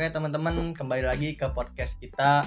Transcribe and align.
Oke 0.00 0.16
teman-teman 0.16 0.72
kembali 0.72 1.04
lagi 1.04 1.36
ke 1.36 1.44
podcast 1.52 1.92
kita 2.00 2.40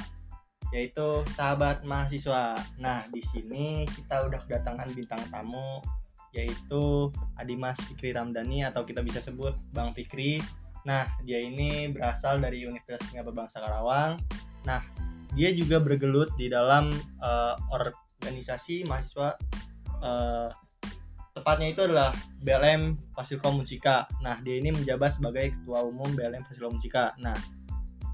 yaitu 0.74 1.22
sahabat 1.38 1.86
mahasiswa. 1.86 2.58
Nah 2.82 3.06
di 3.14 3.22
sini 3.30 3.86
kita 3.94 4.26
udah 4.26 4.42
kedatangan 4.42 4.90
bintang 4.98 5.22
tamu 5.30 5.78
yaitu 6.34 7.14
Adimas 7.38 7.78
Fikri 7.86 8.10
Ramdhani 8.10 8.66
atau 8.66 8.82
kita 8.82 9.06
bisa 9.06 9.22
sebut 9.22 9.54
Bang 9.70 9.94
Fikri. 9.94 10.42
Nah 10.90 11.06
dia 11.30 11.46
ini 11.46 11.94
berasal 11.94 12.42
dari 12.42 12.66
Universitas 12.66 13.06
Singapura 13.14 13.46
Bangsa 13.46 13.62
Karawang. 13.62 14.18
Nah 14.66 14.82
dia 15.38 15.54
juga 15.54 15.78
bergelut 15.78 16.34
di 16.34 16.50
dalam 16.50 16.90
uh, 17.22 17.54
organisasi 17.70 18.90
mahasiswa 18.90 19.38
uh, 20.02 20.50
tepatnya 21.44 21.76
itu 21.76 21.84
adalah 21.84 22.16
BLM 22.40 22.96
Fasilkom 23.12 23.60
Unsika. 23.60 24.08
Nah, 24.24 24.40
dia 24.40 24.64
ini 24.64 24.72
menjabat 24.72 25.20
sebagai 25.20 25.52
ketua 25.52 25.84
umum 25.84 26.08
BLM 26.16 26.48
Fasilkom 26.48 26.80
Unsika. 26.80 27.12
Nah, 27.20 27.36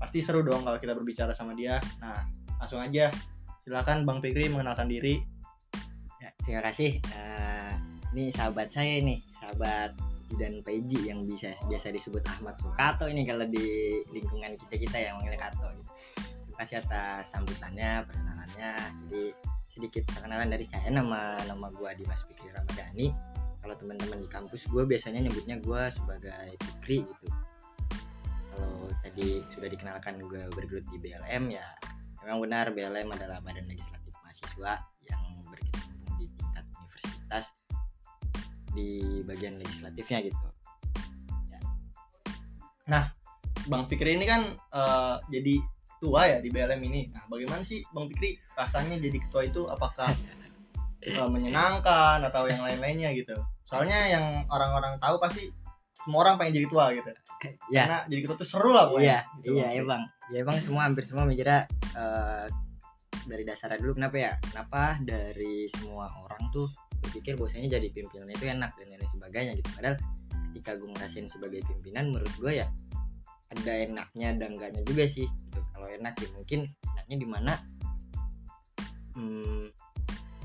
pasti 0.01 0.25
seru 0.25 0.41
dong 0.41 0.65
kalau 0.65 0.81
kita 0.81 0.97
berbicara 0.97 1.37
sama 1.37 1.53
dia. 1.53 1.77
Nah, 2.01 2.25
langsung 2.57 2.81
aja. 2.81 3.13
Silakan 3.61 4.01
Bang 4.09 4.17
Fikri 4.17 4.49
mengenalkan 4.49 4.89
diri. 4.89 5.21
Ya, 6.17 6.33
terima 6.41 6.65
kasih. 6.73 6.97
Uh, 7.13 7.77
ini 8.17 8.33
sahabat 8.33 8.73
saya 8.73 8.97
nih, 8.97 9.21
sahabat 9.37 9.93
dan 10.41 10.65
Peji 10.65 11.13
yang 11.13 11.29
bisa 11.29 11.53
biasa 11.69 11.93
disebut 11.93 12.25
Ahmad 12.25 12.57
Sukato 12.57 13.05
ini 13.05 13.29
kalau 13.29 13.45
di 13.45 14.01
lingkungan 14.09 14.57
kita 14.57 14.89
kita 14.89 14.97
yang 14.97 15.21
manggil 15.21 15.37
Kato. 15.37 15.69
Gitu. 15.69 15.93
Terima 16.49 16.57
kasih 16.65 16.75
atas 16.81 17.29
sambutannya, 17.29 18.09
perkenalannya. 18.09 18.73
Jadi 19.05 19.23
sedikit 19.79 20.03
perkenalan 20.11 20.51
dari 20.51 20.65
saya 20.67 20.91
nama 20.91 21.39
nama 21.47 21.71
gue 21.71 21.89
Dimas 21.95 22.19
Fikri 22.27 22.51
Ramadhani 22.51 23.15
kalau 23.59 23.75
teman-teman 23.75 24.23
di 24.23 24.29
kampus 24.31 24.65
gue 24.67 24.83
biasanya 24.87 25.25
nyebutnya 25.27 25.59
gue 25.59 25.81
sebagai 25.91 26.47
Fikri 26.59 27.03
gitu 27.03 27.27
kalau 28.49 28.91
tadi 29.03 29.43
sudah 29.53 29.69
dikenalkan 29.71 30.19
gue 30.19 30.43
bergelut 30.55 30.85
di 30.91 30.97
BLM 30.99 31.43
ya 31.51 31.67
memang 32.23 32.39
benar 32.43 32.65
BLM 32.71 33.07
adalah 33.15 33.39
badan 33.43 33.65
legislatif 33.67 34.13
mahasiswa 34.23 34.73
yang 35.07 35.21
berkecimpung 35.47 36.11
di 36.19 36.25
tingkat 36.35 36.65
universitas 36.75 37.45
di 38.75 38.89
bagian 39.25 39.59
legislatifnya 39.59 40.19
gitu 40.27 40.47
ya. 41.51 41.59
nah 42.87 43.05
Bang 43.67 43.85
Fikri 43.85 44.15
ini 44.15 44.25
kan 44.25 44.55
uh, 44.71 45.19
jadi 45.27 45.59
ketua 45.99 46.31
ya 46.31 46.37
di 46.39 46.47
BLM 46.47 46.79
ini. 46.87 47.11
Nah, 47.11 47.27
bagaimana 47.27 47.59
sih 47.67 47.83
Bang 47.91 48.07
Fikri 48.07 48.39
rasanya 48.55 48.95
jadi 49.03 49.19
ketua 49.19 49.43
itu 49.43 49.67
apakah 49.67 50.15
uh, 51.19 51.29
menyenangkan 51.35 52.23
atau 52.23 52.47
yang 52.47 52.63
lain-lainnya 52.63 53.11
gitu? 53.19 53.35
Soalnya 53.69 53.99
yang 54.09 54.25
orang-orang 54.49 54.97
tahu 54.97 55.21
pasti 55.21 55.53
semua 55.93 56.25
orang 56.25 56.41
pengen 56.41 56.57
jadi 56.57 56.65
ketua 56.65 56.85
gitu. 56.97 57.11
Ya. 57.69 57.85
Karena 57.85 57.99
jadi 58.09 58.19
ketua 58.25 58.37
itu 58.41 58.47
seru 58.49 58.71
lah 58.73 58.89
pokoknya. 58.89 59.05
Iya, 59.05 59.19
gitu, 59.45 59.53
iya, 59.53 59.67
ya 59.77 59.83
Bang. 59.85 60.03
Ya 60.33 60.41
Bang 60.41 60.57
semua 60.65 60.81
hampir 60.89 61.03
semua 61.05 61.23
mikirnya 61.29 61.69
uh, 61.93 62.45
dari 63.29 63.43
dasar 63.45 63.77
dulu 63.77 64.01
kenapa 64.01 64.15
ya? 64.17 64.31
Kenapa 64.41 64.97
dari 65.05 65.69
semua 65.77 66.09
orang 66.25 66.41
tuh 66.49 66.65
berpikir 67.05 67.37
bahwasanya 67.37 67.77
jadi 67.77 67.87
pimpinan 67.93 68.27
itu 68.33 68.49
enak 68.49 68.73
dan 68.73 68.85
lain 68.89 69.05
sebagainya 69.13 69.53
gitu. 69.61 69.69
Padahal 69.77 69.95
ketika 70.49 70.71
gue 70.81 70.89
ngerasain 70.89 71.27
sebagai 71.29 71.61
pimpinan 71.69 72.09
menurut 72.09 72.33
gue 72.41 72.65
ya 72.65 72.67
ada 73.49 73.73
enaknya 73.73 74.29
dan 74.37 74.57
enggaknya 74.57 74.81
juga 74.85 75.09
sih 75.09 75.25
gitu 75.25 75.61
kalau 75.73 75.87
enak 75.89 76.13
ya 76.21 76.29
mungkin 76.37 76.59
enaknya 76.93 77.17
di 77.17 77.27
mana 77.29 77.53
hmm, 79.17 79.73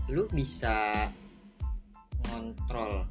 lu 0.09 0.25
bisa 0.33 1.09
ngontrol 2.29 3.05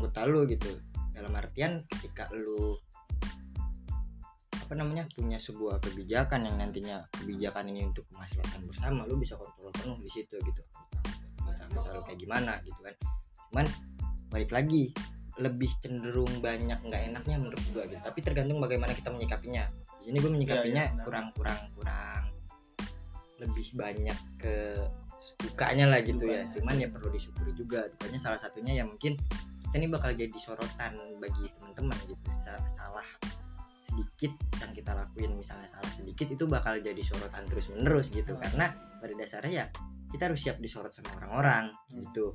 anggota 0.00 0.24
lu 0.24 0.48
gitu. 0.48 0.80
Dalam 1.12 1.36
artian 1.36 1.84
ketika 1.84 2.32
lu 2.32 2.80
apa 4.56 4.72
namanya 4.72 5.04
punya 5.12 5.36
sebuah 5.36 5.82
kebijakan 5.84 6.48
yang 6.48 6.56
nantinya 6.56 7.04
kebijakan 7.20 7.68
ini 7.68 7.84
untuk 7.90 8.08
kemaslahatan 8.08 8.64
bersama 8.64 9.04
lu 9.04 9.20
bisa 9.20 9.36
kontrol 9.36 9.68
penuh 9.76 10.00
di 10.00 10.08
situ 10.08 10.40
gitu. 10.40 10.62
Anggota 11.44 11.92
lu 11.92 12.00
kayak 12.08 12.18
gimana 12.24 12.52
gitu 12.64 12.80
kan. 12.80 12.94
Cuman 13.52 13.66
balik 14.32 14.48
lagi 14.54 14.94
lebih 15.36 15.68
cenderung 15.84 16.30
banyak 16.40 16.80
nggak 16.80 17.02
enaknya 17.12 17.36
menurut 17.36 17.60
gue 17.76 17.84
gitu. 17.92 18.00
Tapi 18.00 18.18
tergantung 18.24 18.62
bagaimana 18.62 18.96
kita 18.96 19.12
menyikapinya. 19.12 19.68
Di 20.00 20.08
sini 20.08 20.16
gue 20.16 20.32
menyikapinya 20.32 20.82
ya, 20.88 20.92
ya, 20.96 21.02
kurang 21.04 21.26
kurang 21.36 21.60
kurang 21.76 22.22
lebih 23.36 23.66
banyak 23.76 24.18
ke 24.40 24.54
dukanya 25.44 25.92
lah 25.92 26.00
gitu 26.00 26.24
ya. 26.24 26.48
Cuman 26.56 26.80
ya 26.80 26.88
perlu 26.88 27.12
disyukuri 27.12 27.52
juga. 27.52 27.84
Dukanya 27.90 28.18
salah 28.22 28.40
satunya 28.40 28.80
ya 28.80 28.84
mungkin 28.88 29.18
ini 29.74 29.86
bakal 29.86 30.10
jadi 30.14 30.34
sorotan 30.38 30.98
bagi 31.22 31.46
teman-teman 31.58 31.96
gitu. 32.06 32.30
Salah 32.42 33.06
sedikit 33.90 34.32
yang 34.62 34.72
kita 34.72 34.92
lakuin 34.94 35.30
misalnya 35.34 35.66
salah 35.66 35.92
sedikit 35.98 36.26
itu 36.30 36.44
bakal 36.46 36.78
jadi 36.78 37.02
sorotan 37.02 37.44
terus 37.50 37.66
menerus 37.74 38.06
gitu. 38.10 38.38
Hmm. 38.38 38.42
karena 38.42 38.66
pada 39.02 39.14
dasarnya 39.18 39.52
ya 39.52 39.66
kita 40.10 40.22
harus 40.30 40.40
siap 40.42 40.56
disorot 40.58 40.90
sama 40.94 41.10
orang-orang 41.22 41.64
hmm. 41.90 41.96
gitu. 42.06 42.26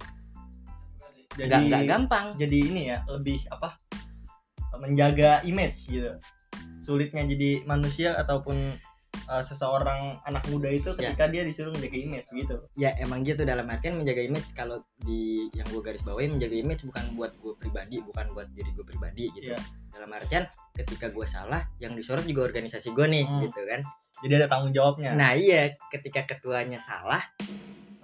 Jadi 1.36 1.52
gak, 1.52 1.62
gak 1.68 1.84
gampang. 1.88 2.26
jadi 2.40 2.58
ini 2.64 2.82
ya 2.96 3.04
lebih 3.12 3.44
apa 3.52 3.76
menjaga 4.80 5.44
image 5.44 5.88
gitu. 5.88 6.16
Sulitnya 6.84 7.26
jadi 7.26 7.66
manusia 7.66 8.16
ataupun 8.16 8.78
uh, 9.30 9.44
seseorang 9.44 10.18
anak 10.26 10.44
muda 10.50 10.70
itu 10.70 10.94
ya. 10.96 11.14
ketika 11.14 11.26
ya. 11.30 11.32
dia 11.32 11.42
disuruh 11.46 11.72
menjaga 11.74 11.98
image 11.98 12.28
gitu 12.34 12.56
ya 12.78 12.90
emang 13.02 13.26
gitu 13.26 13.42
dalam 13.44 13.66
artian 13.70 13.98
menjaga 13.98 14.22
image 14.22 14.48
kalau 14.54 14.82
di 15.04 15.50
yang 15.54 15.68
gue 15.70 15.82
garis 15.82 16.04
bawahi 16.06 16.32
menjaga 16.32 16.56
image 16.56 16.82
bukan 16.86 17.04
buat 17.18 17.32
gue 17.42 17.54
pribadi 17.58 17.98
bukan 18.06 18.26
buat 18.34 18.48
diri 18.54 18.70
gue 18.74 18.86
pribadi 18.86 19.26
gitu 19.38 19.54
ya. 19.54 19.60
dalam 19.94 20.10
artian 20.14 20.44
ketika 20.76 21.08
gue 21.10 21.26
salah 21.26 21.64
yang 21.80 21.96
disorot 21.96 22.28
juga 22.28 22.52
organisasi 22.52 22.92
gue 22.92 23.06
nih 23.08 23.24
hmm. 23.26 23.42
gitu 23.48 23.62
kan 23.66 23.82
jadi 24.22 24.34
ada 24.44 24.48
tanggung 24.52 24.74
jawabnya 24.76 25.12
nah 25.16 25.32
iya 25.34 25.74
ketika 25.92 26.36
ketuanya 26.36 26.78
salah 26.84 27.24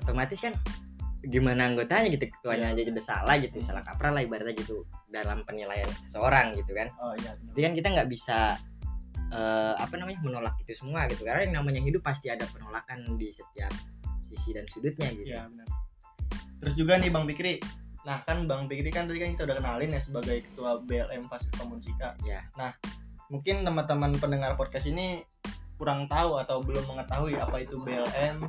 otomatis 0.02 0.40
kan 0.42 0.56
gimana 1.22 1.70
anggotanya 1.70 2.10
gitu 2.10 2.34
ketuanya 2.34 2.74
yeah. 2.74 2.82
aja 2.82 2.90
udah 2.90 3.06
salah 3.06 3.36
gitu 3.38 3.62
salah 3.62 3.86
kaprah 3.86 4.10
lah 4.10 4.26
ibaratnya 4.26 4.58
gitu 4.58 4.82
dalam 5.14 5.46
penilaian 5.46 5.86
seseorang 6.10 6.58
gitu 6.58 6.74
kan 6.74 6.90
oh, 6.98 7.14
iya, 7.14 7.38
jadi 7.54 7.60
kan 7.70 7.74
kita 7.78 7.88
nggak 7.94 8.10
bisa 8.10 8.58
uh, 9.32 9.74
apa 9.80 9.96
namanya 9.98 10.20
menolak 10.22 10.56
itu 10.62 10.76
semua 10.78 11.08
gitu. 11.08 11.24
Karena 11.26 11.48
yang 11.48 11.56
namanya 11.64 11.82
hidup 11.82 12.04
pasti 12.06 12.30
ada 12.30 12.46
penolakan 12.52 13.18
di 13.18 13.32
setiap 13.34 13.74
sisi 14.32 14.56
dan 14.56 14.66
sudutnya 14.72 15.10
gitu. 15.12 15.36
Ya, 15.36 15.48
benar. 15.52 15.68
terus 16.62 16.74
juga 16.78 16.96
nih 16.96 17.10
bang 17.12 17.26
Pikri 17.28 17.56
nah 18.02 18.18
kan 18.26 18.50
bang 18.50 18.66
Pikri 18.66 18.90
kan 18.90 19.06
tadi 19.06 19.22
kan 19.22 19.30
kita 19.34 19.44
udah 19.46 19.58
kenalin 19.62 19.94
ya 19.94 20.02
sebagai 20.02 20.42
ketua 20.46 20.82
BLM 20.82 21.26
Fasilitas 21.30 21.58
Komunsika 21.58 22.10
ya 22.26 22.42
nah 22.58 22.74
mungkin 23.30 23.62
teman-teman 23.62 24.12
pendengar 24.18 24.58
podcast 24.58 24.90
ini 24.90 25.22
kurang 25.78 26.06
tahu 26.06 26.38
atau 26.42 26.62
belum 26.62 26.86
mengetahui 26.86 27.38
apa 27.38 27.66
itu 27.66 27.78
BLM 27.82 28.46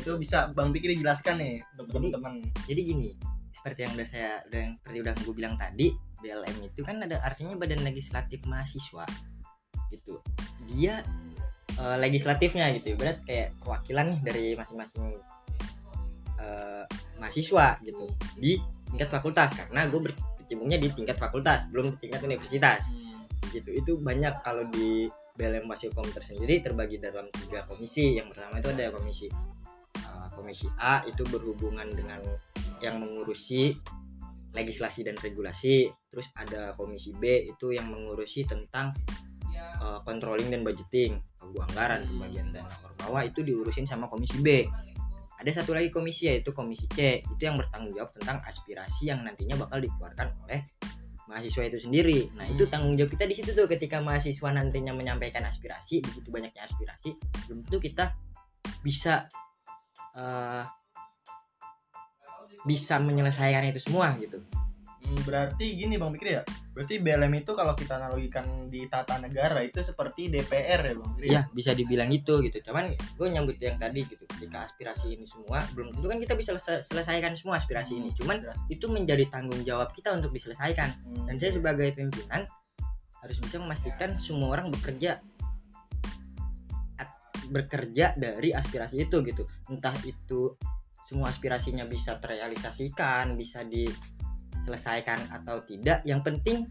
itu 0.00 0.10
bisa 0.16 0.48
bang 0.52 0.72
Pikir 0.72 0.96
jelaskan 0.96 1.36
nih 1.40 1.60
untuk 1.76 2.00
teman-teman. 2.00 2.40
jadi 2.64 2.80
gini 2.80 3.10
seperti 3.52 3.84
yang 3.84 3.92
udah 3.96 4.08
saya 4.08 4.32
udah 4.48 4.58
yang 4.64 4.72
seperti 4.80 4.98
udah 5.04 5.14
gue 5.20 5.34
bilang 5.36 5.54
tadi 5.60 5.86
BLM 6.20 6.56
itu 6.64 6.80
kan 6.80 6.96
ada 7.04 7.20
artinya 7.20 7.56
badan 7.56 7.84
legislatif 7.84 8.40
mahasiswa 8.48 9.04
gitu. 9.90 10.22
Dia 10.70 11.02
uh, 11.78 11.96
legislatifnya 11.98 12.70
gitu 12.78 12.96
berat 12.96 13.20
kayak 13.26 13.54
perwakilan 13.60 14.16
nih 14.16 14.20
dari 14.22 14.46
masing-masing 14.54 15.06
uh, 16.38 16.84
mahasiswa 17.18 17.78
gitu 17.84 18.06
di 18.38 18.56
tingkat 18.90 19.08
fakultas. 19.10 19.50
Karena 19.54 19.90
gue 19.90 20.00
berkecimpungnya 20.10 20.78
di 20.78 20.88
tingkat 20.94 21.18
fakultas 21.18 21.66
belum 21.74 21.98
tingkat 21.98 22.22
universitas. 22.24 22.82
Hmm. 22.86 23.08
gitu 23.50 23.72
itu 23.72 23.92
banyak 23.98 24.46
kalau 24.46 24.62
di 24.68 25.10
BLM 25.34 25.66
Wasilkom 25.66 26.06
tersendiri 26.12 26.62
terbagi 26.62 27.02
dalam 27.02 27.26
tiga 27.34 27.66
komisi. 27.66 28.14
Yang 28.14 28.36
pertama 28.36 28.62
itu 28.62 28.68
ada 28.70 28.94
komisi 28.94 29.26
komisi 30.40 30.66
A 30.80 31.04
itu 31.04 31.20
berhubungan 31.28 31.92
dengan 31.92 32.24
yang 32.80 32.96
mengurusi 32.96 33.76
legislasi 34.56 35.04
dan 35.04 35.14
regulasi. 35.20 35.92
Terus 36.08 36.26
ada 36.34 36.72
komisi 36.74 37.12
B 37.20 37.44
itu 37.44 37.76
yang 37.76 37.92
mengurusi 37.92 38.48
tentang 38.48 38.96
uh, 39.80 40.00
controlling 40.04 40.52
dan 40.52 40.62
budgeting 40.62 41.18
anggaran 41.40 42.04
pembagian 42.06 42.52
dana 42.54 42.70
bawah 43.00 43.24
itu 43.26 43.40
diurusin 43.42 43.88
sama 43.88 44.06
komisi 44.06 44.38
B. 44.44 44.68
Ada 45.40 45.64
satu 45.64 45.72
lagi 45.72 45.88
komisi 45.88 46.28
yaitu 46.28 46.52
komisi 46.52 46.84
C. 46.92 47.24
Itu 47.24 47.40
yang 47.40 47.56
bertanggung 47.56 47.96
jawab 47.96 48.12
tentang 48.12 48.44
aspirasi 48.44 49.08
yang 49.08 49.24
nantinya 49.24 49.56
bakal 49.56 49.80
dikeluarkan 49.80 50.36
oleh 50.44 50.68
mahasiswa 51.24 51.64
itu 51.64 51.78
sendiri. 51.80 52.28
Nah, 52.36 52.44
itu 52.44 52.68
tanggung 52.68 52.98
jawab 53.00 53.16
kita 53.16 53.24
di 53.24 53.34
situ 53.40 53.56
tuh. 53.56 53.64
Ketika 53.64 54.04
mahasiswa 54.04 54.48
nantinya 54.52 54.92
menyampaikan 54.92 55.40
aspirasi, 55.48 56.04
begitu 56.04 56.28
banyaknya 56.28 56.68
aspirasi, 56.68 57.16
belum 57.48 57.64
tentu 57.64 57.78
kita 57.80 58.12
bisa 58.84 59.24
uh, 60.12 60.60
bisa 62.68 63.00
menyelesaikan 63.00 63.72
itu 63.72 63.80
semua 63.80 64.12
gitu. 64.20 64.44
Hmm, 65.00 65.20
berarti 65.24 65.74
gini 65.74 65.96
Bang 65.96 66.12
Pikir 66.12 66.40
ya. 66.40 66.42
Berarti 66.76 67.00
BLM 67.00 67.34
itu 67.40 67.52
kalau 67.56 67.74
kita 67.74 67.98
analogikan 67.98 68.44
di 68.68 68.86
tata 68.86 69.16
negara 69.18 69.64
itu 69.64 69.80
seperti 69.80 70.28
DPR 70.28 70.80
ya 70.80 70.94
Bang. 70.96 71.10
Ya? 71.16 71.24
Iya, 71.24 71.40
bisa 71.50 71.70
dibilang 71.72 72.12
itu 72.12 72.40
gitu. 72.44 72.58
Cuman 72.64 72.92
gue 72.94 73.26
nyambut 73.26 73.56
yang 73.58 73.80
tadi 73.80 74.06
gitu. 74.06 74.24
Ketika 74.28 74.70
aspirasi 74.70 75.16
ini 75.16 75.26
semua 75.26 75.64
belum 75.72 75.96
tentu 75.96 76.06
kan 76.06 76.18
kita 76.20 76.34
bisa 76.36 76.56
selesaikan 76.60 77.32
semua 77.34 77.58
aspirasi 77.58 77.96
hmm, 77.96 78.00
ini. 78.04 78.10
Cuman 78.16 78.36
itu 78.68 78.86
menjadi 78.86 79.24
tanggung 79.32 79.60
jawab 79.66 79.90
kita 79.96 80.12
untuk 80.12 80.30
diselesaikan. 80.30 80.88
Hmm. 80.92 81.26
Dan 81.26 81.34
saya 81.40 81.52
sebagai 81.56 81.88
pimpinan 81.96 82.46
harus 83.20 83.36
bisa 83.40 83.60
memastikan 83.60 84.16
semua 84.16 84.56
orang 84.56 84.72
bekerja 84.72 85.20
bekerja 87.50 88.14
dari 88.14 88.54
aspirasi 88.54 89.10
itu 89.10 89.20
gitu 89.26 89.42
entah 89.68 89.92
itu 90.06 90.54
semua 91.04 91.34
aspirasinya 91.34 91.82
bisa 91.84 92.22
terrealisasikan 92.22 93.34
bisa 93.34 93.66
diselesaikan 94.70 95.18
atau 95.42 95.58
tidak 95.66 95.98
yang 96.06 96.22
penting 96.22 96.70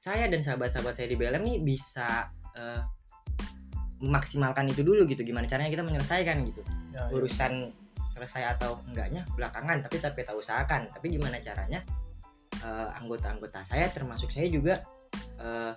saya 0.00 0.32
dan 0.32 0.40
sahabat-sahabat 0.40 0.96
saya 0.96 1.12
di 1.12 1.16
BLM 1.20 1.44
ini 1.44 1.56
bisa 1.60 2.32
eh, 2.56 2.80
memaksimalkan 4.00 4.64
itu 4.72 4.80
dulu 4.80 5.04
gitu. 5.04 5.20
Gimana 5.20 5.44
caranya 5.44 5.68
kita 5.68 5.84
menyelesaikan 5.84 6.40
gitu? 6.48 6.64
Ya, 6.96 7.04
ya. 7.04 7.12
urusan 7.12 7.68
selesai 8.16 8.56
atau 8.56 8.80
enggaknya 8.88 9.28
belakangan 9.36 9.84
tapi 9.84 10.00
tapi 10.00 10.24
kita 10.24 10.32
usahakan. 10.32 10.88
Tapi 10.88 11.20
gimana 11.20 11.36
caranya 11.44 11.84
eh, 12.64 12.88
anggota-anggota 12.96 13.60
saya 13.68 13.92
termasuk 13.92 14.32
saya 14.32 14.48
juga 14.48 14.80
eh, 15.36 15.76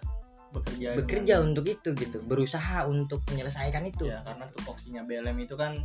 bekerja 0.56 0.96
bekerja 0.96 1.34
dengan- 1.44 1.52
untuk 1.52 1.66
itu 1.68 1.90
gitu. 1.92 2.24
Berusaha 2.24 2.88
untuk 2.88 3.20
menyelesaikan 3.28 3.84
itu. 3.92 4.08
Ya 4.08 4.24
karena 4.24 4.48
tupoksinya 4.56 5.04
BLM 5.04 5.36
itu 5.44 5.60
kan 5.60 5.84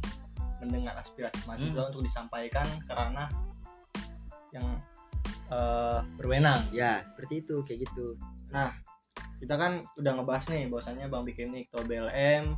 mendengar 0.62 0.94
aspirasi 0.94 1.42
mahasiswa 1.42 1.74
Hmm. 1.74 1.90
untuk 1.90 2.02
disampaikan 2.06 2.66
karena 2.86 3.26
yang 4.52 4.66
eh, 5.48 6.00
berwenang 6.16 6.60
ya 6.70 7.00
seperti 7.12 7.42
itu 7.42 7.60
kayak 7.64 7.88
gitu 7.88 8.16
kita 9.38 9.54
kan 9.54 9.86
udah 9.94 10.12
ngebahas 10.18 10.44
nih 10.50 10.66
bahwasannya 10.66 11.06
Bang 11.08 11.22
Bikrim 11.22 11.52
ini 11.52 11.64
ketua 11.64 11.84
BLM 11.84 12.52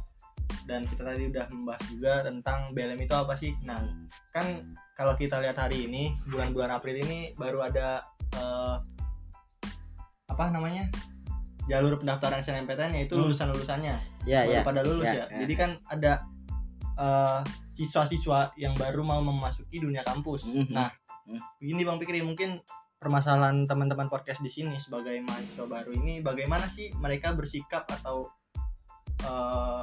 dan 0.64 0.82
kita 0.84 1.02
tadi 1.04 1.28
udah 1.28 1.46
membahas 1.50 1.82
juga 1.88 2.12
tentang 2.22 2.72
BLM 2.72 2.98
itu 2.98 3.14
apa 3.14 3.34
sih 3.34 3.52
nah 3.62 3.78
kan 4.30 4.74
kalau 4.94 5.14
kita 5.14 5.38
lihat 5.38 5.56
hari 5.56 5.86
ini 5.86 6.14
bulan-bulan 6.26 6.72
April 6.72 6.98
ini 6.98 7.32
baru 7.34 7.62
ada 7.62 8.00
eh, 8.34 8.76
apa 10.26 10.44
namanya 10.50 10.86
jalur 11.66 11.94
pendaftaran 11.96 12.40
SNMPTN 12.40 12.96
yaitu 12.96 13.14
Hmm. 13.14 13.28
lulusan-lulusannya 13.28 13.94
ya 14.24 14.42
baru 14.42 14.52
ya 14.52 14.60
pada 14.62 14.80
lulus 14.82 15.04
Ya, 15.04 15.12
ya. 15.14 15.24
ya. 15.26 15.38
Jadi 15.44 15.54
kan 15.54 15.70
ada 15.86 16.12
eh, 16.96 17.40
siswa-siswa 17.76 18.52
yang 18.56 18.76
baru 18.76 19.00
mau 19.00 19.20
memasuki 19.20 19.80
dunia 19.80 20.04
kampus. 20.04 20.44
Mhm. 20.44 20.68
Nah, 20.68 20.92
Mhm. 20.92 20.99
Begini 21.58 21.82
Bang 21.82 21.98
Pikri 21.98 22.20
mungkin 22.20 22.58
permasalahan 22.96 23.64
teman-teman 23.64 24.06
podcast 24.06 24.38
di 24.38 24.48
sini 24.48 24.76
sebagai 24.76 25.16
mahasiswa 25.20 25.64
baru 25.64 25.90
ini 25.94 26.20
bagaimana 26.20 26.68
sih 26.68 26.92
mereka 26.94 27.32
bersikap 27.32 27.88
atau 27.90 28.28
eh, 29.20 29.82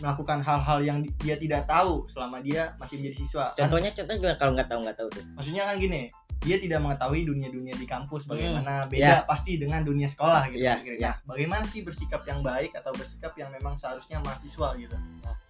melakukan 0.00 0.40
hal-hal 0.40 0.78
yang 0.80 0.98
di- 1.00 1.12
dia 1.18 1.36
tidak 1.36 1.66
tahu 1.66 2.08
selama 2.08 2.40
dia 2.40 2.72
masih 2.76 2.96
menjadi 2.96 3.16
siswa. 3.20 3.44
Kan, 3.52 3.68
contohnya 3.68 3.92
contohnya 3.92 4.18
juga 4.18 4.32
kalau 4.36 4.52
nggak 4.54 4.68
tahu 4.68 4.80
nggak 4.80 4.96
tahu 4.96 5.08
tuh 5.12 5.24
maksudnya 5.36 5.62
kan 5.68 5.76
gini, 5.76 6.02
dia 6.40 6.56
tidak 6.56 6.80
mengetahui 6.80 7.20
dunia-dunia 7.26 7.74
di 7.76 7.84
kampus 7.84 8.24
bagaimana 8.24 8.88
Ya. 8.88 8.88
beda 8.88 9.14
pasti 9.28 9.60
dengan 9.60 9.84
dunia 9.84 10.08
sekolah 10.08 10.48
gitu. 10.48 10.62
Ya, 10.62 10.80
Pikri. 10.80 10.96
ya. 10.96 11.12
Nah, 11.12 11.16
bagaimana 11.28 11.64
sih 11.68 11.84
bersikap 11.84 12.24
yang 12.24 12.40
baik 12.40 12.72
atau 12.72 12.96
bersikap 12.96 13.36
yang 13.36 13.52
memang 13.52 13.76
seharusnya 13.76 14.16
mahasiswa 14.20 14.68
gitu? 14.78 14.96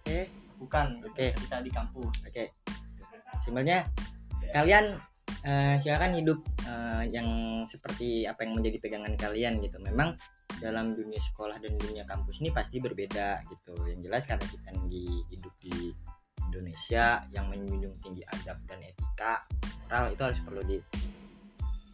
oke 0.01 0.19
bukan 0.57 0.87
Oke. 1.01 1.31
ketika 1.31 1.57
di 1.61 1.71
kampus 1.71 2.15
oke 2.21 2.43
sebenarnya 3.41 3.87
kalian 4.51 4.99
eh, 5.43 5.75
silakan 5.81 6.17
hidup 6.17 6.39
eh, 6.67 7.03
yang 7.09 7.27
seperti 7.67 8.25
apa 8.25 8.45
yang 8.45 8.57
menjadi 8.59 8.77
pegangan 8.81 9.13
kalian 9.17 9.59
gitu. 9.63 9.77
Memang 9.81 10.15
dalam 10.59 10.93
dunia 10.93 11.17
sekolah 11.31 11.57
dan 11.59 11.73
dunia 11.79 12.03
kampus 12.05 12.39
ini 12.43 12.53
pasti 12.53 12.77
berbeda 12.77 13.41
gitu. 13.49 13.73
Yang 13.87 13.99
jelas 14.09 14.23
karena 14.29 14.45
kita 14.45 14.69
di 14.87 15.05
hidup 15.33 15.53
di 15.61 15.75
Indonesia 16.51 17.23
yang 17.31 17.47
menjunjung 17.47 17.95
tinggi 18.03 18.23
adab 18.27 18.59
dan 18.67 18.79
etika 18.83 19.47
moral 19.87 20.11
itu 20.11 20.21
harus 20.21 20.39
perlu 20.43 20.61
di 20.67 20.77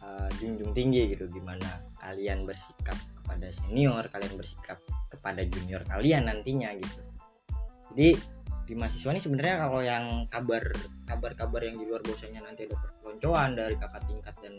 eh, 0.02 0.28
junjung 0.42 0.72
tinggi 0.74 1.02
gitu. 1.14 1.24
Gimana 1.30 1.68
kalian 1.98 2.44
bersikap 2.46 2.98
kepada 3.22 3.52
senior 3.64 4.04
kalian 4.08 4.34
bersikap 4.40 4.78
kepada 5.12 5.44
junior 5.44 5.82
kalian 5.84 6.26
nantinya 6.26 6.72
gitu. 6.76 7.02
Jadi 7.92 8.10
di 8.68 8.76
mahasiswa 8.76 9.16
ini 9.16 9.22
sebenarnya 9.24 9.56
kalau 9.64 9.80
yang 9.80 10.28
kabar 10.28 10.60
kabar-kabar 11.08 11.64
yang 11.64 11.80
di 11.80 11.88
luar 11.88 12.04
bahwasanya 12.04 12.44
nanti 12.44 12.68
ada 12.68 12.76
perpeloncoan 13.18 13.58
dari 13.58 13.74
kakak 13.74 14.02
tingkat 14.06 14.34
dan 14.38 14.54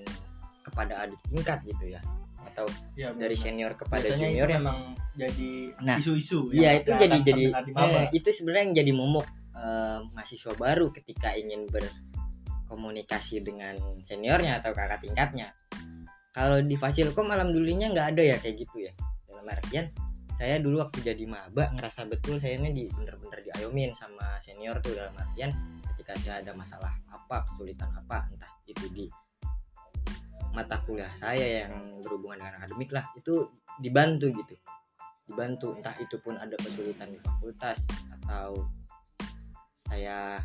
kepada 0.68 0.94
adik 1.08 1.20
tingkat 1.32 1.60
gitu 1.64 1.96
ya 1.96 2.02
atau 2.40 2.66
ya, 2.96 3.12
dari 3.16 3.36
senior 3.36 3.76
kepada 3.76 4.04
biasanya 4.04 4.28
junior 4.32 4.48
itu 4.48 4.54
yang 4.54 4.64
memang 4.64 4.80
jadi 5.16 5.52
Nah, 5.80 5.98
isu-isu 6.00 6.40
Iya 6.52 6.70
yang 6.76 6.80
itu 6.84 6.92
jadi 6.92 7.18
jadi 7.24 7.44
eh, 7.56 8.08
itu 8.16 8.30
sebenarnya 8.36 8.64
yang 8.68 8.76
jadi 8.84 8.92
momok 8.92 9.26
eh, 9.56 10.00
mahasiswa 10.12 10.54
baru 10.60 10.92
ketika 10.92 11.36
ingin 11.36 11.68
berkomunikasi 11.72 13.44
dengan 13.44 13.80
seniornya 14.04 14.60
atau 14.64 14.76
kakak 14.76 15.04
tingkatnya. 15.04 15.52
Kalau 16.36 16.62
di 16.64 16.76
Fasilkom 16.80 17.28
alhamdulillahnya 17.28 17.92
nggak 17.92 18.08
ada 18.16 18.24
ya 18.24 18.36
kayak 18.40 18.56
gitu 18.64 18.88
ya. 18.88 18.92
Dalam 19.28 19.48
artian 19.50 19.86
saya 20.40 20.56
dulu 20.64 20.80
waktu 20.80 21.04
jadi 21.04 21.24
maba 21.28 21.68
ngerasa 21.76 22.08
betul 22.08 22.40
saya 22.40 22.56
ini 22.56 22.72
di 22.72 22.84
bener-bener 22.88 23.44
diayomin 23.44 23.92
sama 24.00 24.40
senior 24.40 24.80
tuh 24.80 24.96
dalam 24.96 25.12
artian 25.20 25.52
ketika 26.10 26.26
saya 26.26 26.42
ada 26.42 26.58
masalah 26.58 26.94
apa 27.14 27.46
kesulitan 27.46 27.86
apa 27.94 28.26
entah 28.34 28.50
itu 28.66 28.86
di 28.90 29.06
mata 30.58 30.82
kuliah 30.82 31.14
saya 31.22 31.62
yang 31.70 32.02
berhubungan 32.02 32.42
dengan 32.42 32.54
akademik 32.58 32.90
lah 32.90 33.06
itu 33.14 33.46
dibantu 33.78 34.34
gitu. 34.34 34.58
Dibantu 35.30 35.78
entah 35.78 35.94
itu 36.02 36.18
pun 36.18 36.34
ada 36.42 36.58
kesulitan 36.58 37.14
di 37.14 37.22
fakultas 37.22 37.78
atau 38.18 38.58
saya 39.86 40.42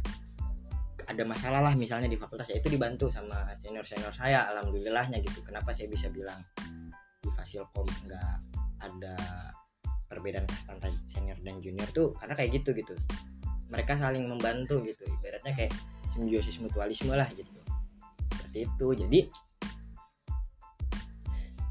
ada 1.08 1.24
masalah 1.24 1.64
lah 1.64 1.72
misalnya 1.72 2.12
di 2.12 2.20
fakultas 2.20 2.52
ya 2.52 2.60
itu 2.60 2.68
dibantu 2.68 3.08
sama 3.08 3.48
senior 3.64 3.88
senior 3.88 4.12
saya 4.12 4.44
alhamdulillahnya 4.52 5.16
gitu. 5.24 5.40
Kenapa 5.48 5.72
saya 5.72 5.88
bisa 5.88 6.12
bilang 6.12 6.44
di 7.24 7.32
fasilkom 7.32 7.88
nggak 8.04 8.36
ada 8.84 9.16
perbedaan 10.12 10.44
antara 10.68 10.92
senior 11.08 11.40
dan 11.40 11.56
junior 11.64 11.88
tuh 11.96 12.12
karena 12.20 12.36
kayak 12.36 12.60
gitu 12.60 12.76
gitu 12.76 12.92
mereka 13.68 13.96
saling 13.96 14.26
membantu 14.28 14.82
gitu. 14.84 15.04
Ibaratnya 15.20 15.52
kayak 15.54 15.72
simbiosis 16.14 16.60
mutualisme 16.62 17.12
lah 17.12 17.28
gitu. 17.32 17.50
Seperti 18.32 18.58
itu. 18.68 18.86
Jadi 18.94 19.20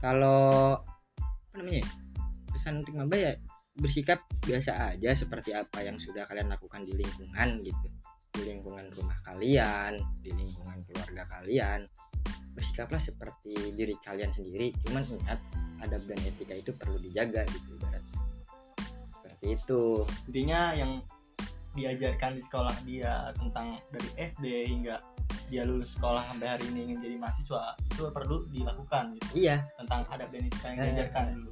kalau 0.04 0.75
apa 0.84 1.54
namanya 1.56 1.86
ya, 1.86 1.88
pesan 2.51 2.84
untuk 2.84 2.94
maba 2.98 3.16
ya 3.16 3.31
bersikap 3.74 4.22
biasa 4.45 4.94
aja 4.94 5.18
seperti 5.18 5.56
apa 5.56 5.81
yang 5.81 5.98
sudah 5.98 6.30
kalian 6.30 6.51
lakukan 6.51 6.84
di 6.84 6.94
lingkungan 6.98 7.63
gitu. 7.63 7.88
Di 8.34 8.42
lingkungan 8.50 8.89
rumah 8.98 9.18
kalian 9.24 10.01
di 10.22 10.31
lingkungan 10.34 10.81
keluarga 10.89 11.24
kalian. 11.39 11.88
Bersikaplah 12.53 13.01
seperti 13.01 13.74
diri 13.74 13.98
kalian 14.06 14.29
sendiri 14.29 14.70
cuman 14.86 15.06
ingat 15.10 15.41
adab 15.82 16.06
dan 16.06 16.20
etika 16.22 16.53
itu 16.53 16.70
perlu 16.75 17.01
dijaga 17.01 17.41
gitu 17.50 17.79
ibarat 17.82 18.03
seperti 19.44 19.46
itu. 19.60 19.84
Intinya 20.29 20.62
yang 20.72 20.91
diajarkan 21.74 22.38
di 22.38 22.42
sekolah 22.46 22.75
dia 22.86 23.34
tentang 23.34 23.82
dari 23.89 24.10
SD 24.18 24.46
hingga 24.70 24.96
dia 25.50 25.65
lulus 25.65 25.89
sekolah 25.98 26.22
sampai 26.30 26.48
hari 26.50 26.65
ini 26.70 26.80
ingin 26.89 26.98
jadi 27.01 27.15
mahasiswa 27.18 27.74
itu 27.89 28.01
perlu 28.13 28.46
dilakukan 28.50 29.03
gitu 29.18 29.27
iya 29.46 29.65
tentang 29.77 30.06
adab 30.10 30.30
dan 30.30 30.46
etika 30.46 30.68
yang 30.70 30.77
Eh. 30.77 30.86
diajarkan 30.94 31.25
dulu 31.38 31.51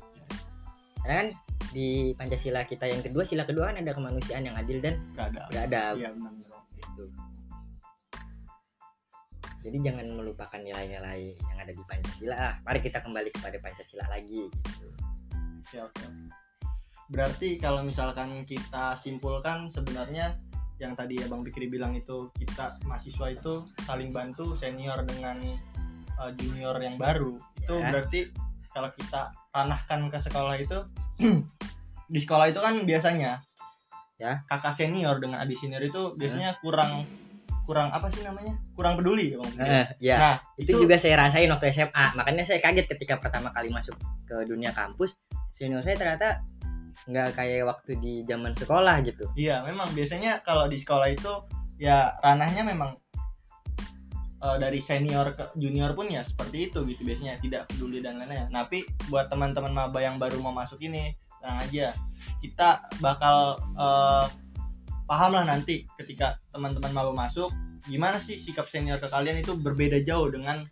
karena 1.01 1.15
kan 1.17 1.27
di 1.73 1.87
pancasila 2.13 2.61
kita 2.67 2.85
yang 2.85 3.01
kedua 3.01 3.23
sila 3.25 3.43
kedua 3.45 3.73
kan 3.73 3.81
ada 3.81 3.91
kemanusiaan 3.93 4.43
yang 4.45 4.53
adil 4.53 4.77
dan 4.77 5.01
ada 5.17 5.49
beradab 5.49 5.93
iya 5.97 6.09
benar-benar 6.13 6.61
gitu. 6.77 7.05
Jadi 9.61 9.77
jangan 9.85 10.09
melupakan 10.17 10.57
nilai-nilai 10.57 11.37
yang 11.37 11.57
ada 11.61 11.69
di 11.69 11.83
Pancasila. 11.85 12.57
Mari 12.65 12.79
kita 12.81 12.97
kembali 12.97 13.29
kepada 13.29 13.61
Pancasila 13.61 14.09
lagi 14.09 14.49
gitu. 14.49 14.87
Ya, 15.69 15.85
oke. 15.85 16.01
Berarti 17.11 17.59
kalau 17.59 17.83
misalkan 17.83 18.47
kita 18.47 18.95
simpulkan 18.95 19.67
sebenarnya 19.67 20.39
yang 20.79 20.95
tadi 20.95 21.19
ya 21.19 21.27
Bang 21.27 21.43
Fikri 21.43 21.67
bilang 21.67 21.93
itu 21.93 22.31
kita 22.39 22.79
mahasiswa 22.87 23.27
itu 23.29 23.61
saling 23.85 24.09
bantu 24.09 24.55
senior 24.57 25.03
dengan 25.05 25.37
uh, 26.17 26.31
junior 26.39 26.73
yang 26.79 26.95
baru. 26.95 27.35
Itu 27.59 27.77
Ya. 27.77 27.91
berarti 27.93 28.19
kalau 28.71 28.89
kita 28.95 29.29
tanahkan 29.51 30.07
ke 30.07 30.17
sekolah 30.23 30.55
itu 30.57 30.77
di 32.13 32.19
sekolah 32.19 32.49
itu 32.49 32.59
kan 32.63 32.87
biasanya 32.87 33.43
Ya. 34.17 34.45
kakak 34.47 34.77
senior 34.77 35.17
dengan 35.17 35.41
adik 35.41 35.57
senior 35.57 35.81
itu 35.81 36.13
biasanya 36.13 36.53
kurang 36.61 37.03
kurang 37.65 37.89
apa 37.93 38.09
sih 38.09 38.21
namanya? 38.25 38.53
Kurang 38.73 38.97
peduli 38.97 39.33
ya 39.33 39.37
Bang 39.37 39.51
Fikri. 39.53 39.69
Eh, 39.69 39.87
ya, 40.01 40.15
Nah, 40.17 40.35
itu, 40.57 40.71
juga 40.77 40.95
saya 40.97 41.27
rasain 41.27 41.49
waktu 41.51 41.69
SMA. 41.75 42.05
Makanya 42.17 42.43
saya 42.47 42.57
kaget 42.63 42.85
ketika 42.89 43.19
pertama 43.21 43.49
kali 43.51 43.69
masuk 43.69 43.97
ke 44.25 44.33
dunia 44.49 44.73
kampus, 44.73 45.13
senior 45.59 45.81
saya 45.85 45.93
ternyata 45.93 46.41
nggak 47.09 47.33
kayak 47.33 47.65
waktu 47.65 47.97
di 47.97 48.13
zaman 48.29 48.53
sekolah 48.53 49.01
gitu. 49.05 49.25
Iya, 49.33 49.65
memang 49.65 49.89
biasanya 49.97 50.45
kalau 50.45 50.69
di 50.69 50.77
sekolah 50.77 51.09
itu 51.09 51.33
ya 51.81 52.13
ranahnya 52.21 52.61
memang 52.61 52.93
eh, 54.41 54.57
dari 54.61 54.77
senior 54.77 55.33
ke 55.33 55.49
junior 55.57 55.97
pun 55.97 56.09
ya 56.13 56.21
seperti 56.21 56.69
itu 56.69 56.85
gitu 56.85 57.01
biasanya 57.01 57.41
tidak 57.41 57.69
peduli 57.73 58.05
dan 58.05 58.21
lain-lain. 58.21 58.53
Tapi 58.53 58.85
buat 59.09 59.33
teman-teman 59.33 59.73
maba 59.73 59.99
yang 60.01 60.21
baru 60.21 60.37
mau 60.41 60.53
masuk 60.53 60.77
ini, 60.81 61.17
tenang 61.41 61.57
aja. 61.65 61.87
Kita 62.41 62.85
bakal 63.01 63.57
eh, 63.57 64.25
paham 65.09 65.35
lah 65.35 65.45
nanti 65.49 65.89
ketika 65.97 66.37
teman-teman 66.53 66.93
maba 66.93 67.11
masuk 67.11 67.49
gimana 67.89 68.21
sih 68.21 68.37
sikap 68.37 68.69
senior 68.69 69.01
ke 69.01 69.09
kalian 69.09 69.41
itu 69.41 69.57
berbeda 69.57 70.05
jauh 70.05 70.29
dengan 70.29 70.69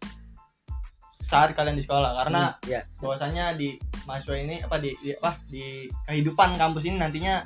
saat 1.29 1.53
kalian 1.53 1.77
di 1.77 1.85
sekolah. 1.85 2.17
Karena 2.25 2.57
Hmm, 2.57 2.65
ya 2.65 2.81
bahwasanya 2.99 3.53
di 3.55 3.77
mahasiswa 4.09 4.35
ini 4.41 4.55
apa 4.65 4.75
di, 4.81 4.91
di 4.99 5.09
apa 5.13 5.31
di 5.45 5.85
kehidupan 6.09 6.57
kampus 6.57 6.83
ini 6.89 6.97
nantinya 6.97 7.45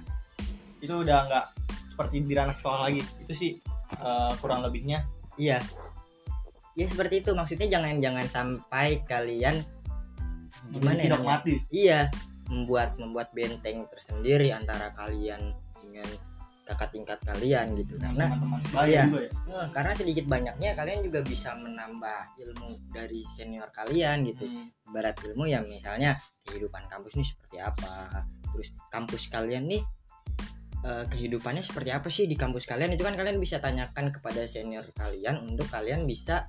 itu 0.79 1.03
udah 1.03 1.27
nggak 1.27 1.45
seperti 1.91 2.23
di 2.23 2.33
ranah 2.33 2.55
sekolah 2.55 2.79
lagi. 2.89 3.03
Itu 3.21 3.33
sih 3.35 3.51
eh, 3.99 4.31
kurang 4.39 4.63
lebihnya. 4.63 5.03
Iya. 5.35 5.59
Ya 6.73 6.85
seperti 6.89 7.21
itu. 7.21 7.35
Maksudnya 7.35 7.67
jangan 7.69 7.99
jangan 8.01 8.25
sampai 8.31 9.03
kalian 9.05 9.61
gimana 10.71 10.99
ya 11.03 11.11
dogmatis. 11.13 11.61
iya. 11.69 12.07
Membuat 12.47 12.99
membuat 12.99 13.31
benteng 13.31 13.87
tersendiri 13.87 14.51
antara 14.51 14.91
kalian 14.99 15.55
dengan 15.79 16.07
kakak 16.63 16.89
tingkat 16.96 17.20
kalian 17.27 17.75
gitu. 17.75 18.00
Karena 18.00 18.32
teman-teman 18.32 18.60
sebaya 18.67 18.88
iya. 18.88 19.03
juga 19.08 19.20
ya? 19.20 19.32
eh, 19.32 19.67
karena 19.75 19.91
sedikit 19.93 20.25
banyaknya 20.32 20.70
kalian 20.75 21.00
juga 21.03 21.20
bisa 21.22 21.50
menambah 21.60 22.20
ilmu 22.39 22.70
dari 22.89 23.22
senior 23.36 23.70
kalian 23.75 24.17
gitu. 24.32 24.46
Hmm, 24.48 24.67
barat 24.89 25.15
ilmu 25.24 25.46
yang 25.48 25.67
misalnya 25.67 26.15
kehidupan 26.48 26.88
kampus 26.88 27.15
ini 27.20 27.25
seperti 27.27 27.58
apa 27.63 28.24
terus 28.51 28.70
kampus 28.91 29.32
kalian 29.32 29.63
nih 29.67 29.84
eh, 30.84 31.05
kehidupannya 31.08 31.63
seperti 31.63 31.89
apa 31.91 32.08
sih 32.08 32.25
di 32.25 32.36
kampus 32.39 32.63
kalian? 32.63 32.96
Itu 32.96 33.03
kan 33.03 33.20
kalian 33.20 33.38
bisa 33.38 33.60
tanyakan 33.60 34.15
kepada 34.15 34.48
senior 34.48 34.88
kalian 34.96 35.43
untuk 35.43 35.67
kalian 35.67 36.08
bisa 36.08 36.48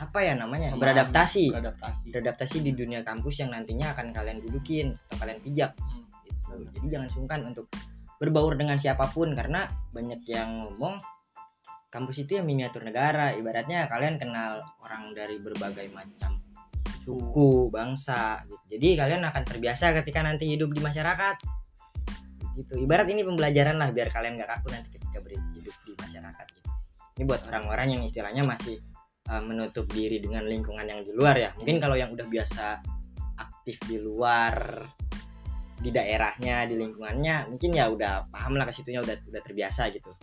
apa 0.00 0.24
ya 0.24 0.34
namanya 0.34 0.72
memahami, 0.72 0.82
beradaptasi. 0.82 1.44
beradaptasi. 1.52 2.06
Beradaptasi 2.10 2.56
di 2.64 2.72
dunia 2.74 3.04
kampus 3.04 3.44
yang 3.44 3.52
nantinya 3.52 3.92
akan 3.94 4.10
kalian 4.10 4.38
dudukin 4.40 4.96
atau 5.06 5.16
kalian 5.22 5.38
pijak. 5.44 5.72
Hmm. 5.78 6.08
gitu. 6.26 6.68
jadi 6.76 6.86
jangan 6.98 7.08
sungkan 7.12 7.40
untuk 7.48 7.66
berbaur 8.22 8.54
dengan 8.54 8.78
siapa 8.78 9.10
pun 9.10 9.34
karena 9.34 9.66
banyak 9.90 10.22
yang 10.30 10.70
ngomong 10.70 10.94
kampus 11.90 12.22
itu 12.22 12.38
yang 12.38 12.46
miniatur 12.46 12.86
negara. 12.86 13.34
Ibaratnya 13.34 13.90
kalian 13.90 14.22
kenal 14.22 14.62
orang 14.78 15.10
dari 15.10 15.42
berbagai 15.42 15.90
macam 15.90 16.38
suku 17.02 17.66
bangsa 17.66 18.46
gitu. 18.46 18.78
jadi 18.78 19.02
kalian 19.02 19.26
akan 19.26 19.42
terbiasa 19.42 19.90
ketika 19.98 20.22
nanti 20.22 20.54
hidup 20.54 20.70
di 20.70 20.78
masyarakat. 20.78 21.36
Gitu. 22.54 22.86
Ibarat 22.86 23.10
ini 23.10 23.26
pembelajaran 23.26 23.74
lah 23.74 23.90
biar 23.90 24.14
kalian 24.14 24.38
gak 24.38 24.54
kaku 24.54 24.70
nanti 24.70 24.88
ketika 24.94 25.18
hidup 25.58 25.74
di 25.82 25.92
masyarakat 25.98 26.46
gitu. 26.46 26.70
Ini 27.18 27.24
buat 27.26 27.42
orang-orang 27.50 27.98
yang 27.98 28.02
istilahnya 28.06 28.46
masih 28.46 28.78
uh, 29.26 29.42
menutup 29.42 29.90
diri 29.90 30.22
dengan 30.22 30.46
lingkungan 30.46 30.86
yang 30.86 31.02
di 31.02 31.10
luar 31.10 31.34
ya. 31.34 31.50
Mungkin 31.58 31.82
kalau 31.82 31.98
yang 31.98 32.14
udah 32.14 32.28
biasa 32.30 32.66
aktif 33.40 33.76
di 33.90 33.98
luar 33.98 34.84
di 35.82 35.90
daerahnya 35.90 36.64
di 36.64 36.78
lingkungannya 36.78 37.50
mungkin 37.50 37.70
ya 37.74 37.90
udah 37.90 38.30
paham 38.30 38.54
lah 38.54 38.64
ke 38.70 38.72
situnya 38.72 39.02
udah 39.02 39.18
udah 39.28 39.42
terbiasa 39.42 39.90
gitu 39.90 40.14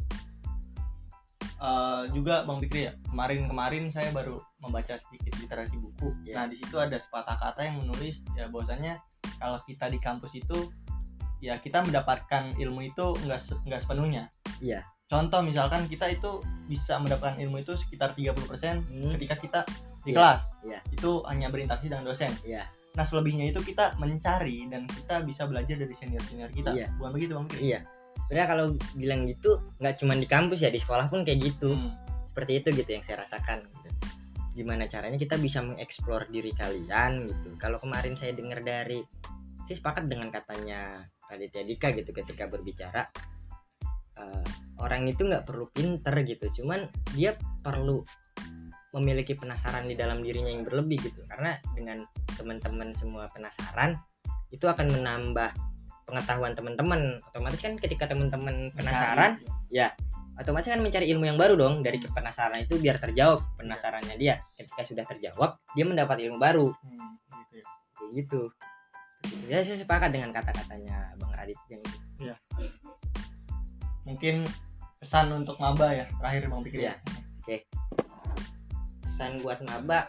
Eh, 1.59 2.03
juga 2.15 2.47
bang 2.47 2.55
Fikri 2.63 2.87
ya 2.87 2.95
kemarin-kemarin 3.11 3.91
saya 3.91 4.15
baru 4.15 4.39
membaca 4.63 4.95
sedikit 4.95 5.35
literasi 5.43 5.75
buku 5.75 6.15
Iya. 6.23 6.33
nah 6.39 6.45
di 6.47 6.55
situ 6.55 6.79
ada 6.79 6.95
sepatah 6.95 7.35
kata 7.35 7.67
yang 7.67 7.83
menulis 7.83 8.23
ya 8.31 8.47
bahwasanya 8.47 8.95
kalau 9.43 9.59
kita 9.67 9.91
di 9.91 9.99
kampus 9.99 10.39
itu 10.39 10.71
ya 11.43 11.59
kita 11.59 11.83
mendapatkan 11.83 12.55
ilmu 12.55 12.87
itu 12.87 13.11
enggak 13.27 13.43
se- 13.43 13.59
enggak 13.67 13.83
sepenuhnya 13.83 14.31
Iya. 14.63 14.87
contoh 15.11 15.43
misalkan 15.43 15.83
kita 15.91 16.07
itu 16.07 16.39
bisa 16.71 16.95
mendapatkan 16.95 17.35
ilmu 17.43 17.59
itu 17.59 17.75
sekitar 17.75 18.15
30% 18.15 18.39
Hmm. 18.87 19.11
ketika 19.19 19.35
kita 19.35 19.59
di 20.07 20.15
Iya, 20.15 20.15
kelas 20.15 20.41
iya. 20.63 20.79
itu 20.95 21.11
hanya 21.27 21.51
berinteraksi 21.51 21.91
dengan 21.91 22.07
dosen 22.07 22.31
Iya. 22.47 22.63
Nah 22.93 23.05
selebihnya 23.05 23.53
itu 23.53 23.61
kita 23.61 23.93
mencari 23.97 24.65
dan 24.67 24.83
kita 24.85 25.21
bisa 25.21 25.45
belajar 25.45 25.77
dari 25.77 25.93
senior 25.95 26.23
senior 26.25 26.49
kita 26.49 26.73
Iya. 26.73 26.87
bukan 26.97 27.11
begitu 27.13 27.31
bang 27.37 27.45
Fikri 27.47 27.61
iya 27.63 27.79
sebenarnya 28.25 28.47
kalau 28.49 28.65
bilang 28.93 29.21
gitu 29.25 29.49
nggak 29.77 29.95
cuma 29.97 30.13
di 30.13 30.27
kampus 30.27 30.59
ya 30.61 30.69
di 30.69 30.81
sekolah 30.81 31.05
pun 31.07 31.21
kayak 31.23 31.39
gitu 31.43 31.73
Hmm. 31.73 31.93
seperti 32.33 32.51
itu 32.61 32.67
gitu 32.81 32.89
yang 32.95 33.03
saya 33.03 33.17
rasakan 33.23 33.65
gitu. 33.67 33.89
gimana 34.55 34.89
caranya 34.91 35.15
kita 35.15 35.39
bisa 35.39 35.63
mengeksplor 35.63 36.27
diri 36.27 36.51
kalian 36.51 37.29
gitu 37.29 37.55
kalau 37.55 37.79
kemarin 37.79 38.17
saya 38.17 38.35
dengar 38.35 38.59
dari 38.59 38.99
saya 39.65 39.75
sepakat 39.77 40.09
dengan 40.09 40.33
katanya 40.33 41.05
Raditya 41.29 41.63
Dika 41.63 41.93
gitu 41.93 42.09
ketika 42.11 42.49
berbicara 42.49 43.05
eh, 44.19 44.45
orang 44.81 45.07
itu 45.07 45.23
nggak 45.23 45.45
perlu 45.47 45.69
pinter 45.71 46.11
gitu 46.25 46.61
cuman 46.61 46.89
dia 47.13 47.37
perlu 47.63 48.03
memiliki 48.95 49.37
penasaran 49.37 49.85
di 49.85 49.93
dalam 49.93 50.21
dirinya 50.25 50.49
yang 50.49 50.65
berlebih 50.65 50.97
gitu. 51.01 51.21
Karena 51.29 51.57
dengan 51.77 52.01
teman-teman 52.33 52.93
semua 52.97 53.29
penasaran 53.29 53.97
itu 54.49 54.65
akan 54.65 54.89
menambah 54.89 55.49
pengetahuan 56.09 56.57
teman-teman. 56.57 57.21
Otomatis 57.29 57.61
kan 57.61 57.77
ketika 57.77 58.09
teman-teman 58.09 58.73
penasaran 58.73 59.37
otomatis 60.39 60.71
kan 60.71 60.81
mencari 60.81 61.11
ilmu 61.13 61.29
yang 61.29 61.37
baru 61.37 61.53
dong. 61.53 61.85
Dari 61.85 62.01
penasaran 62.01 62.65
itu 62.65 62.81
biar 62.81 62.97
terjawab 62.97 63.45
penasarannya 63.61 64.15
dia. 64.17 64.41
Ketika 64.57 64.81
sudah 64.81 65.05
terjawab 65.05 65.61
dia 65.77 65.85
mendapat 65.85 66.17
ilmu 66.25 66.41
baru. 66.41 66.67
Hmm, 66.81 67.19
gitu 67.45 67.53
ya. 67.61 67.65
kayak 67.93 68.11
gitu. 68.25 68.41
Ya 69.51 69.59
saya 69.61 69.77
sepakat 69.77 70.09
dengan 70.15 70.31
kata-katanya 70.33 71.13
bang 71.19 71.31
Radit 71.35 71.59
yang 71.69 71.81
itu. 71.83 71.99
mungkin 74.07 74.41
pesan 74.97 75.29
untuk 75.31 75.61
maba 75.61 75.93
ya 75.93 76.05
terakhir 76.17 76.49
bang 76.49 76.61
Fikri 76.65 76.81
Iya. 76.81 76.93
Pesan 79.19 79.43
buat 79.43 79.59
maba. 79.67 80.07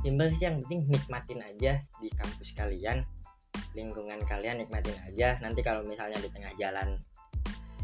Simpel 0.00 0.32
sih 0.32 0.48
yang 0.48 0.64
penting 0.64 0.88
nikmatin 0.88 1.44
aja 1.44 1.84
di 2.00 2.08
kampus 2.16 2.56
kalian 2.56 3.04
lingkungan 3.76 4.24
kalian 4.24 4.64
nikmatin 4.64 4.96
aja. 5.04 5.36
Nanti 5.44 5.60
kalau 5.60 5.84
misalnya 5.84 6.16
di 6.16 6.32
tengah 6.32 6.56
jalan 6.56 6.96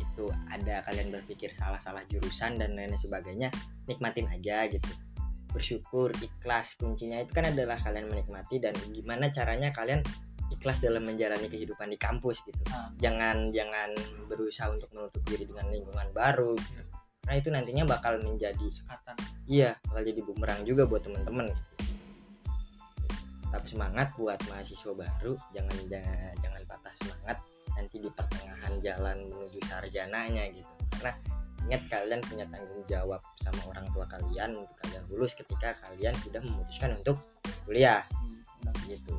itu 0.00 0.24
ada 0.48 0.80
kalian 0.88 1.12
berpikir 1.12 1.52
salah-salah 1.52 2.00
jurusan 2.08 2.56
dan 2.56 2.72
lain 2.72 2.96
sebagainya 2.96 3.52
nikmatin 3.84 4.24
aja 4.32 4.72
gitu. 4.72 4.88
Bersyukur 5.52 6.16
ikhlas 6.16 6.80
kuncinya 6.80 7.20
itu 7.20 7.36
kan 7.36 7.52
adalah 7.52 7.76
kalian 7.76 8.08
menikmati 8.08 8.56
dan 8.56 8.72
gimana 8.96 9.28
caranya 9.28 9.68
kalian 9.68 10.00
ikhlas 10.48 10.80
dalam 10.80 11.04
menjalani 11.04 11.44
kehidupan 11.52 11.92
di 11.92 12.00
kampus 12.00 12.40
gitu. 12.48 12.56
Nah. 12.72 12.88
jangan 12.96 13.52
jangan 13.52 13.92
berusaha 14.32 14.72
untuk 14.72 14.88
menutup 14.96 15.20
diri 15.28 15.44
dengan 15.44 15.68
lingkungan 15.68 16.08
baru 16.16 16.56
gitu. 16.56 16.88
karena 17.20 17.36
itu 17.36 17.48
nantinya 17.52 17.84
bakal 17.84 18.16
menjadi 18.24 18.66
sekatan 18.72 19.39
iya 19.50 19.74
bakal 19.90 20.06
jadi 20.06 20.20
bumerang 20.22 20.60
juga 20.62 20.86
buat 20.86 21.02
teman-teman 21.02 21.50
gitu. 21.50 21.62
Tetap 23.50 23.66
semangat 23.66 24.08
buat 24.14 24.38
mahasiswa 24.46 24.92
baru 24.94 25.34
jangan 25.50 25.76
jangan 25.90 26.32
jangan 26.38 26.62
patah 26.70 26.94
semangat 27.02 27.36
nanti 27.74 27.96
di 27.98 28.08
pertengahan 28.14 28.74
jalan 28.78 29.16
menuju 29.26 29.58
sarjananya 29.66 30.44
gitu. 30.54 30.70
Karena 30.94 31.12
ingat 31.66 31.82
kalian 31.90 32.20
punya 32.22 32.46
tanggung 32.46 32.82
jawab 32.86 33.20
sama 33.42 33.60
orang 33.74 33.86
tua 33.90 34.06
kalian 34.06 34.54
untuk 34.54 34.76
kalian 34.86 35.02
lulus 35.10 35.34
ketika 35.34 35.74
kalian 35.82 36.14
sudah 36.22 36.40
memutuskan 36.40 36.94
untuk 37.02 37.18
kuliah. 37.66 38.06
Hmm, 38.14 38.70
gitu. 38.86 39.18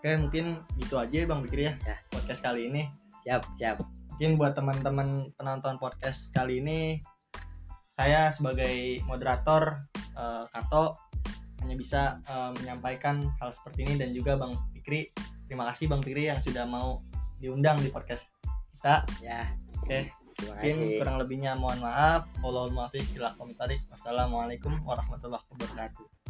Oke 0.00 0.10
mungkin 0.16 0.64
gitu 0.80 0.96
aja 0.96 1.12
ya 1.12 1.26
bang 1.28 1.40
Fikri 1.44 1.62
ya, 1.68 1.74
Ya. 1.84 1.96
podcast 2.08 2.40
kali 2.40 2.72
ini. 2.72 2.88
Siap 3.28 3.42
siap. 3.60 3.76
Mungkin 4.16 4.40
buat 4.40 4.56
teman-teman 4.56 5.36
penonton 5.36 5.76
podcast 5.76 6.32
kali 6.32 6.64
ini 6.64 7.04
saya 7.96 8.30
sebagai 8.36 9.00
moderator 9.08 9.80
eh, 9.96 10.44
Kato 10.52 11.00
hanya 11.64 11.74
bisa 11.74 12.02
eh, 12.28 12.50
menyampaikan 12.60 13.24
hal 13.40 13.50
seperti 13.56 13.88
ini 13.88 13.94
dan 13.96 14.12
juga 14.12 14.36
Bang 14.36 14.54
Fikri. 14.76 15.10
Terima 15.48 15.72
kasih 15.72 15.88
Bang 15.88 16.04
Fikri 16.04 16.28
yang 16.28 16.38
sudah 16.44 16.68
mau 16.68 17.00
diundang 17.40 17.80
di 17.80 17.88
podcast 17.88 18.28
kita. 18.76 19.02
Ya. 19.24 19.48
Oke. 19.80 20.12
terima 20.36 20.52
mungkin 20.60 21.00
kurang 21.00 21.16
lebihnya 21.16 21.56
mohon 21.56 21.80
maaf. 21.80 22.28
Wassalamualaikum 22.44 22.76
warahmatullahi 22.76 23.34
wabarakatuh 23.40 23.88
wassalamualaikum 23.88 24.72
warahmatullahi 24.84 25.44
wabarakatuh 25.48 26.25